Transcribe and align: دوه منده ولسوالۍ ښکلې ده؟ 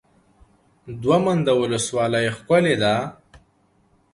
دوه 1.01 1.17
منده 1.25 1.53
ولسوالۍ 1.61 2.27
ښکلې 2.37 2.75
ده؟ 2.83 2.95